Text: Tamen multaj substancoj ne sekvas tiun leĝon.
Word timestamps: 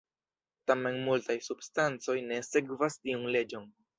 Tamen 0.71 0.95
multaj 1.09 1.35
substancoj 1.49 2.17
ne 2.31 2.39
sekvas 2.49 2.99
tiun 3.03 3.31
leĝon. 3.39 3.71